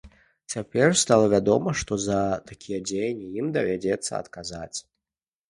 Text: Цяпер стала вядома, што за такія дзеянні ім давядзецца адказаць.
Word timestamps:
Цяпер 0.51 0.87
стала 1.01 1.27
вядома, 1.33 1.73
што 1.81 1.99
за 2.07 2.17
такія 2.53 2.79
дзеянні 2.87 3.29
ім 3.43 3.53
давядзецца 3.59 4.11
адказаць. 4.23 4.77